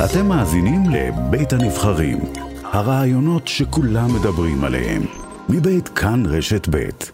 אתם 0.00 0.28
מאזינים 0.28 0.80
לבית 0.92 1.52
הנבחרים, 1.52 2.18
הרעיונות 2.64 3.48
שכולם 3.48 4.08
מדברים 4.20 4.64
עליהם, 4.64 5.02
מבית 5.48 5.88
כאן 5.88 6.22
רשת 6.26 6.68
בית. 6.68 7.12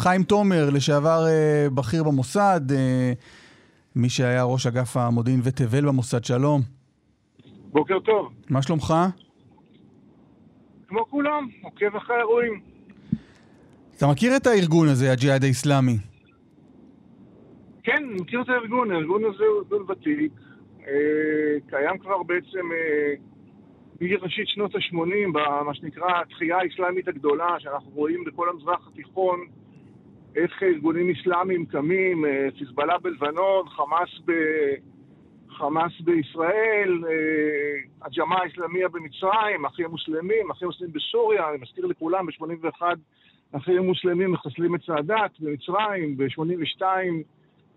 חיים 0.00 0.22
תומר, 0.22 0.70
לשעבר 0.70 1.26
אה, 1.26 1.66
בכיר 1.74 2.02
במוסד, 2.02 2.60
אה, 2.72 3.12
מי 3.96 4.08
שהיה 4.08 4.44
ראש 4.44 4.66
אגף 4.66 4.96
המודיעין 4.96 5.40
ותבל 5.44 5.86
במוסד, 5.86 6.24
שלום. 6.24 6.60
בוקר 7.72 8.00
טוב. 8.00 8.32
מה 8.50 8.62
שלומך? 8.62 8.94
כמו 10.88 11.06
כולם, 11.10 11.48
עוקב 11.62 11.96
אחרי 11.96 12.16
האירועים. 12.16 12.60
אתה 13.96 14.06
מכיר 14.06 14.36
את 14.36 14.46
הארגון 14.46 14.88
הזה, 14.88 15.12
הג'יהאד 15.12 15.44
האיסלאמי? 15.44 15.98
כן, 17.82 18.02
מכיר 18.20 18.42
את 18.42 18.48
הארגון, 18.48 18.90
הארגון 18.90 19.22
הזה 19.24 19.44
הוא 19.44 19.62
ארגון 19.62 19.90
ותיק. 19.90 20.32
אה, 20.88 21.56
קיים 21.70 21.98
כבר 21.98 22.22
בעצם 22.22 22.72
אה, 22.72 23.14
מראשית 24.00 24.48
שנות 24.48 24.74
ה-80, 24.74 25.32
במה 25.32 25.74
שנקרא 25.74 26.20
התחייה 26.20 26.58
האסלאמית 26.58 27.08
הגדולה, 27.08 27.60
שאנחנו 27.60 27.90
רואים 27.90 28.24
בכל 28.24 28.48
המזרח 28.48 28.88
התיכון, 28.88 29.46
איך 30.36 30.62
ארגונים 30.62 31.10
אסלאמיים 31.10 31.66
קמים, 31.66 32.24
אה, 32.24 32.48
חיזבאללה 32.58 32.98
בלבנון, 32.98 33.68
חמאס, 33.68 34.10
ב... 34.24 34.32
חמאס 35.50 36.00
בישראל, 36.00 37.04
אה, 37.08 38.06
הג'מאעה 38.06 38.42
האסלאמיה 38.42 38.88
במצרים, 38.88 39.64
אחים 39.66 39.86
מוסלמים, 39.90 40.50
אחים 40.50 40.68
מוסלמים 40.68 40.92
בסוריה, 40.92 41.50
אני 41.50 41.58
מזכיר 41.62 41.86
לכולם, 41.86 42.26
ב-81 42.26 42.82
אחים 43.52 43.82
מוסלמים 43.82 44.32
מחסלים 44.32 44.74
את 44.74 44.80
סאדאת 44.82 45.40
במצרים, 45.40 46.16
ב-82 46.16 46.82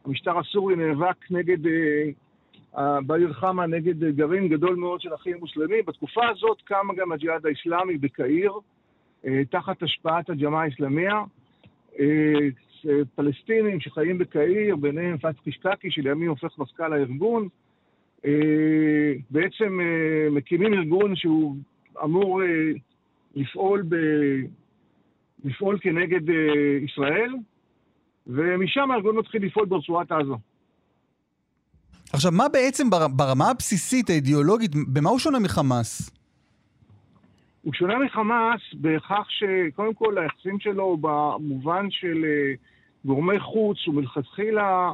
המשטר 0.05 0.39
הסורי 0.39 0.75
נאבק 0.75 1.31
נגד, 1.31 1.67
אה, 1.67 2.09
בעיר 3.05 3.34
חמה 3.34 3.65
נגד 3.68 4.04
גרעין 4.04 4.48
גדול 4.48 4.76
מאוד 4.76 5.01
של 5.01 5.15
אחים 5.15 5.37
מוסלמים. 5.37 5.85
בתקופה 5.85 6.29
הזאת 6.29 6.62
קם 6.62 6.87
גם 6.98 7.12
הג'יהאד 7.12 7.45
האסלאמי 7.45 7.98
בקהיר, 7.98 8.51
תחת 9.49 9.84
השפעת 9.84 10.29
הג'מאעה 10.29 10.63
האסלאמיה. 10.63 11.23
פלסטינים 13.15 13.79
שחיים 13.79 14.18
בקהיר, 14.18 14.76
ביניהם 14.76 15.18
פתחי 15.18 15.51
שקקי, 15.51 15.91
שלימים 15.91 16.29
הופך 16.29 16.59
מפכ"ל 16.59 16.93
הארגון, 16.93 17.48
בעצם 19.29 19.79
מקימים 20.31 20.73
ארגון 20.73 21.15
שהוא 21.15 21.55
אמור 22.03 22.41
לפעול, 23.35 23.84
ב... 23.90 23.96
לפעול 25.46 25.77
כנגד 25.81 26.21
ישראל, 26.84 27.31
ומשם 28.27 28.91
הארגון 28.91 29.15
מתחיל 29.15 29.46
לפעול 29.46 29.65
ברצועת 29.65 30.12
עזה. 30.12 30.34
עכשיו, 32.13 32.31
מה 32.31 32.49
בעצם 32.49 32.89
ברמה 32.89 33.49
הבסיסית, 33.49 34.09
האידיאולוגית, 34.09 34.71
במה 34.93 35.09
הוא 35.09 35.20
שונה 35.20 35.39
מחמאס? 35.39 36.12
הוא 37.62 37.73
שונה 37.73 37.99
מחמאס 37.99 38.62
בכך 38.73 39.27
שקודם 39.29 39.93
כל 39.93 40.17
היחסים 40.17 40.59
שלו 40.59 40.97
במובן 41.01 41.87
של 41.89 42.25
גורמי 43.05 43.39
חוץ 43.39 43.77
הוא 43.85 43.95
מלכתחילה 43.95 44.91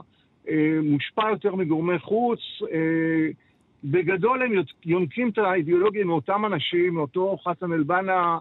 מושפע 0.83 1.29
יותר 1.29 1.55
מגורמי 1.55 1.99
חוץ. 1.99 2.39
בגדול 3.83 4.41
הם 4.41 4.51
יונקים 4.85 5.29
את 5.29 5.37
האידיאולוגיה 5.37 6.05
מאותם 6.05 6.45
אנשים, 6.45 6.93
מאותו 6.93 7.37
חסן 7.37 7.73
אל-בנה, 7.73 8.37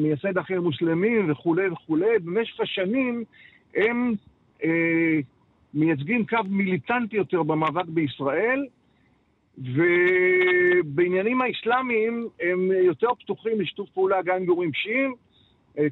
מייסד 0.00 0.38
אחר 0.38 0.60
מוסלמים 0.60 1.30
וכולי 1.30 1.68
וכולי. 1.68 2.18
במשך 2.24 2.60
השנים 2.60 3.24
הם 3.76 4.14
מייצגים 5.74 6.26
קו 6.26 6.36
מיליטנטי 6.48 7.16
יותר 7.16 7.42
במאבק 7.42 7.84
בישראל, 7.84 8.66
ובעניינים 9.58 11.42
האסלאמיים 11.42 12.28
הם 12.40 12.70
יותר 12.84 13.08
פתוחים 13.20 13.60
לשיתוף 13.60 13.88
פעולה 13.90 14.22
גם 14.22 14.36
עם 14.36 14.44
גורמים 14.44 14.72
שיעים, 14.72 15.14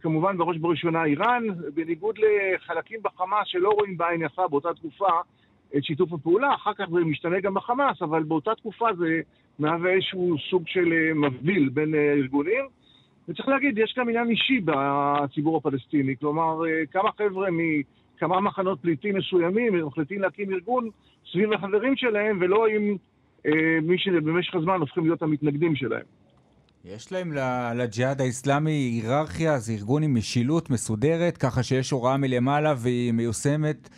כמובן 0.01 0.39
בראש 0.39 0.57
ובראשונה 0.57 1.05
איראן, 1.05 1.43
בניגוד 1.75 2.19
לחלקים 2.19 3.01
בחמאס 3.03 3.47
שלא 3.47 3.69
רואים 3.69 3.97
בעין 3.97 4.23
יפה 4.23 4.49
באותה 4.49 4.75
תקופה 4.75 5.09
את 5.77 5.85
שיתוף 5.85 6.13
הפעולה, 6.13 6.55
אחר 6.55 6.75
כך 6.75 6.85
זה 6.91 7.01
משתנה 7.01 7.41
גם 7.41 7.55
בחמאס, 7.55 8.03
אבל 8.03 8.23
באותה 8.23 8.55
תקופה 8.55 8.87
זה 8.99 9.21
מהווה 9.59 9.91
איזשהו 9.91 10.37
סוג 10.51 10.63
של 10.67 11.13
מבדיל 11.15 11.69
בין 11.69 11.95
ארגונים. 11.95 12.65
וצריך 13.29 13.49
להגיד, 13.49 13.79
יש 13.79 13.95
גם 13.99 14.09
עניין 14.09 14.31
אישי 14.31 14.61
בציבור 14.65 15.57
הפלסטיני, 15.57 16.17
כלומר, 16.17 16.61
כמה 16.93 17.11
חבר'ה 17.19 17.49
מכמה 18.17 18.41
מחנות 18.41 18.79
פליטים 18.83 19.17
מסוימים 19.17 19.87
מחליטים 19.87 20.21
להקים 20.21 20.53
ארגון 20.53 20.89
סביב 21.33 21.53
החברים 21.53 21.97
שלהם, 21.97 22.39
ולא 22.41 22.67
עם 22.67 22.97
מי 23.83 23.99
שבמשך 23.99 24.55
הזמן 24.55 24.81
הופכים 24.81 25.05
להיות 25.05 25.23
המתנגדים 25.23 25.77
שלהם. 25.77 26.05
יש 26.85 27.13
להם 27.13 27.33
לג'יהאד 27.77 28.21
האיסלאמי 28.21 28.71
היררכיה, 28.71 29.59
זה 29.59 29.73
ארגון 29.73 30.03
עם 30.03 30.15
משילות 30.15 30.71
מסודרת, 30.71 31.37
ככה 31.37 31.63
שיש 31.63 31.91
הוראה 31.91 32.17
מלמעלה 32.17 32.75
והיא 32.77 33.13
מיושמת 33.13 33.89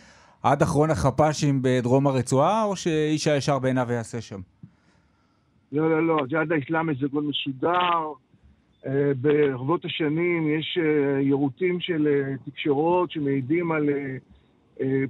עד 0.43 0.61
אחרון 0.61 0.89
החפ"שים 0.89 1.59
בדרום 1.61 2.07
הרצועה, 2.07 2.63
או 2.63 2.75
שאיש 2.75 3.27
הישר 3.27 3.59
בעיניו 3.59 3.87
יעשה 3.91 4.21
שם? 4.21 4.39
לא, 5.71 5.89
לא, 5.89 6.07
לא, 6.07 6.23
הג'יהאד 6.23 6.51
האיסלאמי 6.51 6.93
זה 6.99 7.05
ארגון 7.05 7.27
מסודר. 7.27 8.11
ברבות 9.21 9.85
השנים 9.85 10.47
יש 10.47 10.77
יירוטים 11.19 11.79
של 11.79 12.23
תקשורות 12.45 13.11
שמעידים 13.11 13.71
על 13.71 13.89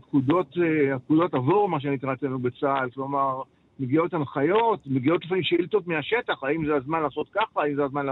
פקודות, 0.01 0.57
פקודות 1.05 1.33
עבור, 1.33 1.69
מה 1.69 1.79
שנקרא 1.79 2.13
אצלנו 2.13 2.39
בצה"ל, 2.39 2.89
כלומר, 2.89 3.41
מגיעות 3.79 4.13
הנחיות, 4.13 4.87
מגיעות 4.87 5.25
לפעמים 5.25 5.43
שאילתות 5.43 5.87
מהשטח, 5.87 6.43
האם 6.43 6.65
זה 6.65 6.75
הזמן 6.75 7.01
לעשות 7.01 7.29
ככה, 7.29 7.63
האם 7.63 7.75
זה 7.75 7.83
הזמן 7.83 8.05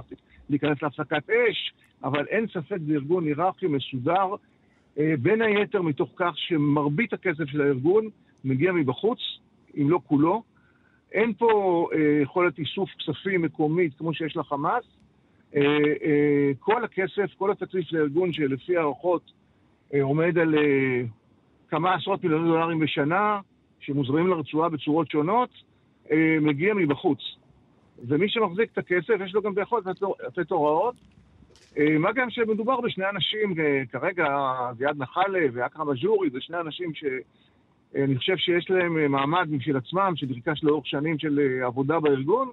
להיכנס 0.50 0.82
להפסקת 0.82 1.30
אש, 1.30 1.74
אבל 2.04 2.26
אין 2.28 2.48
ספק 2.48 2.78
זה 2.88 2.94
ארגון 2.94 3.26
היררכי 3.26 3.68
מסודר, 3.68 4.28
בין 4.98 5.42
היתר 5.42 5.82
מתוך 5.82 6.10
כך 6.16 6.34
שמרבית 6.38 7.14
הכסף 7.14 7.46
של 7.46 7.62
הארגון 7.62 8.10
מגיע 8.46 8.72
מבחוץ, 8.72 9.20
אם 9.78 9.90
לא 9.90 10.00
כולו. 10.08 10.44
אין 11.12 11.34
פה 11.34 11.88
יכולת 12.22 12.60
איסוף 12.60 12.90
כספים 13.00 13.42
מקומית 13.42 13.94
כמו 13.98 14.14
שיש 14.14 14.38
לחמאס. 14.38 14.84
כל 16.60 16.84
הכסף, 16.84 17.34
כל 17.38 17.52
התקציב 17.52 17.82
של 17.82 17.98
הארגון 17.98 18.34
שלפי 18.34 18.78
הערכות 18.78 19.32
עומד 20.02 20.38
על 20.38 20.56
כמה 21.70 21.94
עשרות 21.94 22.24
מיליוני 22.24 22.48
דולרים 22.48 22.80
בשנה, 22.80 23.40
שמוזרמים 23.80 24.28
לרצועה 24.28 24.70
בצורות 24.70 25.12
שונות, 25.12 25.50
מגיע 26.42 26.74
מבחוץ. 26.74 27.20
ומי 28.08 28.30
שמחזיק 28.30 28.72
את 28.72 28.78
הכסף, 28.78 29.14
יש 29.26 29.36
לו 29.36 29.42
גם 29.42 29.56
ביכולת 29.56 29.86
לתת 30.28 30.52
הוראות. 30.52 30.96
מה 32.00 32.12
גם 32.12 32.30
שמדובר 32.30 32.82
בשני 32.82 33.10
אנשים, 33.10 33.56
כרגע 33.92 34.26
זיאד 34.78 34.98
נחלה 34.98 35.40
ואכרם 35.54 35.90
אג'ורי, 35.90 36.30
זה 36.30 36.42
שני 36.42 36.58
אנשים 36.60 36.92
שאני 36.94 38.18
חושב 38.18 38.38
שיש 38.38 38.70
להם 38.70 39.12
מעמד 39.12 39.48
משל 39.52 39.78
עצמם, 39.78 40.14
שנרכש 40.16 40.64
לאורך 40.64 40.88
שנים 40.88 41.20
של 41.20 41.60
עבודה 41.64 42.00
בארגון, 42.00 42.50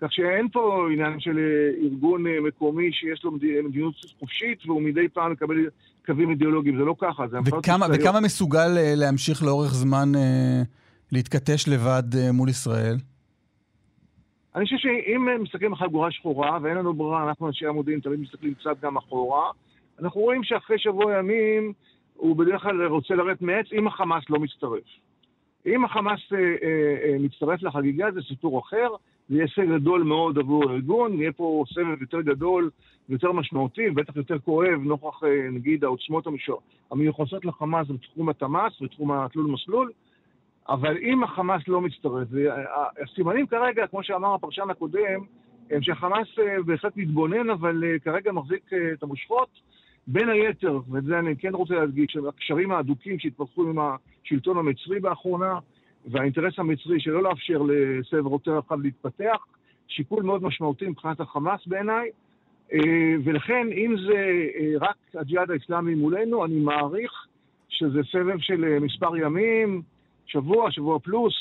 כך 0.00 0.12
שאין 0.12 0.48
פה 0.48 0.88
עניין 0.92 1.20
של 1.20 1.38
ארגון 1.82 2.22
מקומי 2.22 2.92
שיש 2.92 3.24
לו 3.24 3.30
מדיניות 3.30 3.94
חופשית, 4.18 4.66
והוא 4.66 4.82
מדי 4.82 5.08
פעם 5.08 5.32
מקבל 5.32 5.56
קווים 6.06 6.30
אידיאולוגיים, 6.30 6.78
זה 6.78 6.84
לא 6.84 6.94
ככה. 6.98 7.28
זה 7.28 7.38
וכמה, 7.44 7.86
וכמה 7.94 8.20
מסוגל 8.20 8.68
להמשיך 8.96 9.42
לאורך 9.42 9.74
זמן 9.74 10.12
להתכתש 11.12 11.68
לבד 11.68 12.32
מול 12.32 12.48
ישראל? 12.48 12.96
אני 14.54 14.64
חושב 14.64 14.76
שאם 14.76 15.42
מסתכלים 15.42 15.72
אחרי 15.72 15.88
גורה 15.88 16.10
שחורה, 16.10 16.58
ואין 16.62 16.76
לנו 16.76 16.94
ברירה, 16.94 17.28
אנחנו 17.28 17.46
אנשי 17.46 17.66
המודיעין 17.66 18.00
תמיד 18.00 18.20
מסתכלים 18.20 18.54
קצת 18.54 18.80
גם 18.82 18.96
אחורה, 18.96 19.50
אנחנו 20.00 20.20
רואים 20.20 20.44
שאחרי 20.44 20.78
שבוע 20.78 21.18
ימים 21.18 21.72
הוא 22.14 22.36
בדרך 22.36 22.62
כלל 22.62 22.86
רוצה 22.86 23.14
לרדת 23.14 23.42
מעץ 23.42 23.66
אם 23.72 23.86
החמאס 23.86 24.24
לא 24.30 24.38
מצטרף. 24.38 24.82
אם 25.66 25.84
החמאס 25.84 26.20
אה, 26.32 26.38
אה, 26.38 27.16
מצטרף 27.20 27.62
לחגיגה 27.62 28.06
זה 28.14 28.20
סיפור 28.28 28.60
אחר, 28.60 28.88
זה 29.28 29.34
יהיה 29.34 29.44
הישג 29.44 29.74
גדול 29.74 30.02
מאוד 30.02 30.38
עבור 30.38 30.70
הארגון, 30.70 31.20
יהיה 31.20 31.32
פה 31.32 31.64
סבב 31.74 32.00
יותר 32.00 32.20
גדול 32.20 32.70
ויותר 33.08 33.32
משמעותי, 33.32 33.90
בטח 33.90 34.16
יותר 34.16 34.38
כואב, 34.38 34.80
נוכח 34.82 35.22
נגיד 35.52 35.84
העוצמות 35.84 36.26
המיוחסות 36.90 37.44
לחמאס 37.44 37.86
בתחום 37.90 38.28
התמ"ס, 38.28 38.82
בתחום 38.82 39.12
התלול 39.12 39.46
מסלול, 39.46 39.92
אבל 40.68 40.96
אם 40.98 41.24
החמאס 41.24 41.68
לא 41.68 41.80
מצטרף, 41.80 42.28
הסימנים 43.02 43.46
כרגע, 43.46 43.86
כמו 43.86 44.02
שאמר 44.02 44.34
הפרשן 44.34 44.70
הקודם, 44.70 45.24
הם 45.70 45.82
שהחמאס 45.82 46.28
בהחלט 46.66 46.96
מתבונן, 46.96 47.50
אבל 47.50 47.84
כרגע 48.04 48.32
מחזיק 48.32 48.70
את 48.92 49.02
המושכות. 49.02 49.48
בין 50.10 50.28
היתר, 50.28 50.80
ואת 50.90 51.04
זה 51.04 51.18
אני 51.18 51.36
כן 51.36 51.54
רוצה 51.54 51.74
להדגיש, 51.74 52.16
הקשרים 52.28 52.72
ההדוקים 52.72 53.18
שהתפתחו 53.18 53.62
עם 53.62 53.78
השלטון 53.78 54.58
המצרי 54.58 55.00
באחרונה, 55.00 55.58
והאינטרס 56.06 56.58
המצרי 56.58 57.00
שלא 57.00 57.22
לאפשר 57.22 57.62
לסבב 57.62 58.32
יותר 58.32 58.58
רחב 58.58 58.80
להתפתח, 58.80 59.36
שיקול 59.88 60.22
מאוד 60.22 60.42
משמעותי 60.42 60.88
מבחינת 60.88 61.20
החמאס 61.20 61.60
בעיניי, 61.66 62.10
ולכן 63.24 63.66
אם 63.72 63.94
זה 64.06 64.46
רק 64.80 64.96
הג'יהאד 65.14 65.50
האסלאמי 65.50 65.94
מולנו, 65.94 66.44
אני 66.44 66.60
מעריך 66.60 67.12
שזה 67.68 68.00
סבב 68.12 68.38
של 68.38 68.78
מספר 68.80 69.16
ימים, 69.16 69.82
שבוע, 70.26 70.70
שבוע 70.70 70.98
פלוס, 70.98 71.34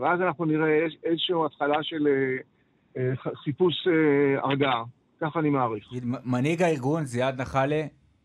ואז 0.00 0.20
אנחנו 0.20 0.44
נראה 0.44 0.86
איזושהי 1.04 1.34
התחלה 1.46 1.82
של 1.82 2.08
חיפוש 3.34 3.88
הרגעה. 4.42 4.84
ככה 5.20 5.40
אני 5.40 5.50
מעריך. 5.50 5.92
מנהיג 6.24 6.62
הארגון, 6.62 7.04
זיאד 7.04 7.40
נחלה, 7.40 7.82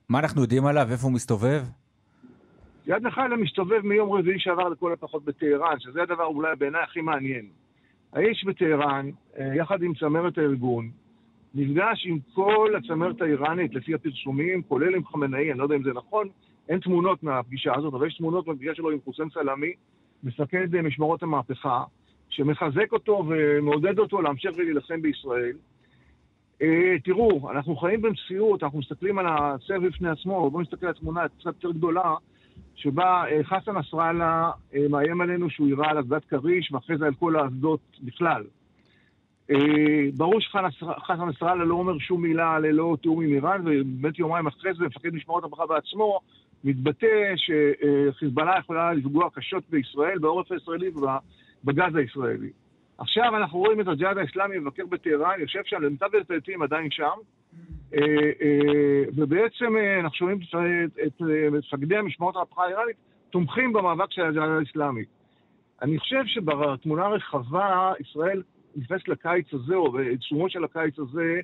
מה 0.10 0.20
אנחנו 0.20 0.42
יודעים 0.42 0.66
עליו? 0.66 0.88
איפה 0.92 1.08
הוא 1.08 1.14
מסתובב? 1.14 1.62
זיאד 2.86 3.08
נחלה 3.08 3.36
מסתובב 3.36 3.82
מיום 3.84 4.12
רביעי 4.12 4.40
שעבר 4.40 4.70
לכל 4.70 4.94
הפחות 4.94 5.26
בטהרן, 5.26 5.80
שזה 5.80 6.02
הדבר 6.02 6.26
אולי 6.26 6.56
בעיניי 6.56 6.82
הכי 6.82 7.02
מעניין. 7.02 7.46
האיש 8.14 8.44
בטהרן, 8.44 9.10
יחד 9.56 9.84
עם 9.84 9.94
צמרת 9.94 10.38
הארגון, 10.38 10.90
נפגש 11.56 12.06
עם 12.06 12.18
כל 12.34 12.74
הצמרת 12.78 13.22
האיראנית 13.22 13.76
לפי 13.76 13.94
הפרסומים, 13.94 14.62
כולל 14.62 14.96
עם 14.96 15.06
חמינאי, 15.06 15.52
אני 15.52 15.60
לא 15.60 15.64
יודע 15.64 15.76
אם 15.76 15.84
זה 15.84 15.94
נכון, 15.94 16.28
אין 16.70 16.80
תמונות 16.80 17.24
מהפגישה 17.24 17.76
הזאת, 17.76 17.94
אבל 17.94 18.08
יש 18.08 18.18
תמונות 18.18 18.48
מהפגישה 18.48 18.76
שלו 18.76 18.90
עם 18.90 18.98
חוסיין 19.04 19.30
סלאמי, 19.30 19.74
מפקד 20.24 20.82
משמרות 20.82 21.24
המהפכה, 21.24 21.84
שמחזק 22.30 22.92
אותו 22.92 23.24
ומעודד 23.28 24.00
אותו 24.00 24.22
להמשיך 24.22 24.52
ולהילחם 24.58 25.02
בישראל. 25.02 25.54
אה, 26.62 26.96
תראו, 27.04 27.52
אנחנו 27.52 27.76
חיים 27.76 28.02
במציאות, 28.02 28.64
אנחנו 28.64 28.80
מסתכלים 28.80 29.20
על 29.20 29.26
הסבב 29.30 29.88
בפני 29.88 30.10
עצמו, 30.10 30.50
בואו 30.50 30.62
נסתכל 30.62 30.86
על 30.86 30.92
התמונה 30.92 31.28
קצת 31.28 31.46
יותר 31.46 31.72
גדולה, 31.72 32.16
שבה 32.76 33.24
אה, 33.28 33.44
חסן 33.44 33.78
נסראללה 33.78 34.52
אה, 34.76 34.88
מאיים 34.90 35.22
עלינו 35.22 35.50
שהוא 35.50 35.68
יירה 35.68 35.90
על 35.90 36.00
אסדת 36.00 36.26
כריש, 36.26 36.72
ואחרי 36.72 36.98
זה 36.98 37.06
על 37.06 37.14
כל 37.14 37.36
האסדות 37.36 37.80
בכלל. 38.04 38.44
אה, 39.52 39.58
ברור 40.18 40.40
שחסן 40.42 41.26
נסראללה 41.30 41.66
לא 41.66 41.74
אומר 41.74 42.00
שום 42.00 42.22
מילה 42.22 42.60
ללא 42.60 42.98
תיאום 43.02 43.22
עם 43.24 43.34
איראן, 43.34 43.62
ובאמת 43.62 44.20
יומיים 44.20 44.48
אחרי 44.48 44.74
זה 44.74 44.86
מפקד 44.86 45.14
משמרות 45.14 45.44
הברכה 45.44 45.66
בעצמו 45.66 46.20
מתבטא 46.64 47.34
שחיזבאללה 47.36 48.60
יכולה 48.60 48.94
לפגוע 48.94 49.30
קשות 49.34 49.64
בישראל, 49.70 50.20
בעורף 50.20 50.52
הישראלי 50.52 50.90
ובגז 50.90 51.96
הישראלי. 51.96 52.50
עכשיו 52.98 53.38
אנחנו 53.38 53.60
רואים 53.60 53.82
את 53.82 53.88
הג'יהאד 53.88 54.18
האסלאמי 54.18 54.58
מבקר 54.58 54.86
בטהרן, 54.86 55.40
יושב 55.40 55.62
שם, 55.66 55.82
למיטב 55.82 56.10
ידיעתי 56.16 56.54
עדיין 56.64 56.92
שם, 56.92 57.18
ובעצם 59.16 59.76
אנחנו 60.00 60.18
שומעים 60.18 60.40
את 61.08 61.22
מפקדי 61.52 61.98
המשמעות 61.98 62.36
ההפכה 62.36 62.64
האיראנית 62.64 62.96
תומכים 63.30 63.74
במאבק 63.74 64.12
של 64.12 64.22
הג'יהאד 64.22 64.50
האסלאמי. 64.50 65.04
אני 65.82 66.00
חושב 66.00 66.22
שבתמונה 66.26 67.06
הרחבה, 67.06 67.94
ישראל 68.00 68.42
נכנסת 68.76 69.08
לקיץ 69.08 69.54
הזה, 69.54 69.76
או 69.76 69.92
בעיצומו 69.92 70.50
של 70.50 70.64
הקיץ 70.64 71.00
הזה, 71.00 71.40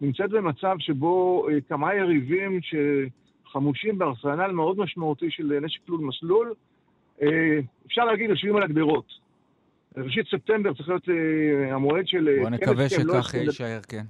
נמצאת 0.00 0.30
במצב 0.30 0.76
שבו 0.78 1.46
אה, 1.48 1.60
כמה 1.68 1.94
יריבים 1.94 2.60
שחמושים 2.62 3.98
בארסנל 3.98 4.52
מאוד 4.52 4.78
משמעותי 4.78 5.30
של 5.30 5.60
נשק 5.62 5.80
תלול 5.86 6.00
מסלול, 6.00 6.54
אה, 7.22 7.28
אפשר 7.86 8.04
להגיד, 8.04 8.30
יושבים 8.30 8.56
על 8.56 8.62
הגדרות. 8.62 9.06
ראשית 9.96 10.26
ספטמבר 10.26 10.74
צריך 10.74 10.88
להיות 10.88 11.08
אה, 11.08 11.74
המועד 11.74 12.06
של... 12.06 12.36
בוא 12.40 12.50
נקווה 12.50 12.88
שכך 12.88 13.34
לא 13.34 13.40
יישאר, 13.40 13.80
כן. 13.88 14.04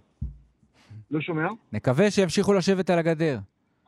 לא 1.14 1.20
שומע? 1.20 1.48
נקווה 1.72 2.10
שימשיכו 2.10 2.52
לשבת 2.52 2.90
על 2.90 2.98
הגדר. 2.98 3.38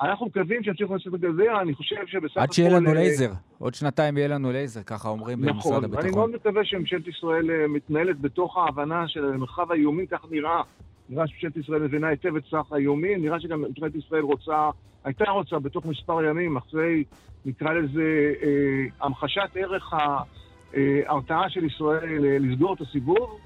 אנחנו 0.03 0.27
מקווים 0.27 0.63
שימשיכו 0.63 0.95
לעשות 0.95 1.15
את 1.15 1.25
הגדר, 1.25 1.61
אני 1.61 1.75
חושב 1.75 2.07
שבסך 2.07 2.31
הכל... 2.31 2.41
עד 2.41 2.53
שיהיה 2.53 2.71
לנו 2.71 2.95
לייזר. 2.95 3.33
עוד 3.59 3.75
שנתיים 3.75 4.17
יהיה 4.17 4.29
לנו 4.29 4.53
לייזר, 4.53 4.83
ככה 4.83 5.09
אומרים 5.09 5.45
נכון, 5.45 5.55
במשרד 5.55 5.85
הביטחון. 5.85 6.09
נכון, 6.09 6.09
אני 6.09 6.17
מאוד 6.17 6.31
מקווה 6.31 6.65
שממשלת 6.65 7.09
ישראל 7.09 7.51
אה, 7.51 7.67
מתנהלת 7.69 8.21
בתוך 8.21 8.57
ההבנה 8.57 9.09
של 9.09 9.37
מרחב 9.37 9.73
האיומים, 9.73 10.07
כך 10.07 10.25
נראה. 10.31 10.63
נראה 11.09 11.27
שממשלת 11.27 11.57
ישראל 11.57 11.83
מבינה 11.83 12.09
היטב 12.09 12.37
את 12.37 12.43
סך 12.51 12.73
האיומים, 12.73 13.23
נראה 13.23 13.41
שגם 13.41 13.63
ממשלת 13.63 13.95
ישראל 13.95 14.23
רוצה, 14.23 14.71
הייתה 15.05 15.31
רוצה 15.31 15.59
בתוך 15.59 15.87
מספר 15.87 16.25
ימים, 16.25 16.57
אחרי, 16.57 17.05
נקרא 17.45 17.73
לזה, 17.73 18.33
אה, 18.43 19.07
המחשת 19.07 19.51
ערך 19.55 19.93
ההרתעה 19.93 21.43
אה, 21.43 21.51
של 21.51 21.65
ישראל, 21.65 22.25
אה, 22.25 22.39
לסגור 22.39 22.75
את 22.75 22.81
הסיבוב. 22.81 23.41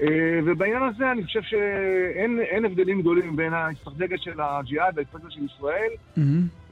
אה, 0.00 0.06
ובעניין 0.46 0.82
הזה 0.82 1.12
אני 1.12 1.24
חושב 1.24 1.42
שאין 1.42 2.64
הבדלים 2.64 3.00
גדולים 3.00 3.36
בין 3.36 3.52
האסטרטגיה 3.54 4.18
של 4.18 4.40
הג'יהאד 4.40 4.98
לאסטרטגיה 4.98 5.30
של 5.30 5.40
ישראל, 5.44 5.90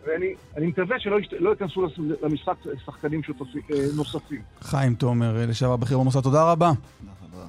ואני 0.07 0.67
מקווה 0.67 1.01
שלא 1.01 1.19
לא 1.39 1.51
ייכנסו 1.51 1.87
למשחק 2.23 2.55
שחקנים 2.85 3.21
אה, 3.31 3.77
נוספים. 3.97 4.43
חיים 4.61 4.95
תומר, 4.95 5.47
לשעבר 5.49 5.77
בכיר 5.77 5.99
במוסד, 5.99 6.21
תודה 6.21 6.53
רבה. 6.53 6.71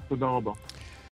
תודה 0.08 0.26
רבה. 0.26 0.52